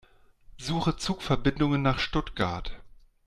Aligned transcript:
Suche 0.57 0.95
Zugverbindungen 0.97 1.83
nach 1.83 1.99
Stuttgart. 1.99 2.75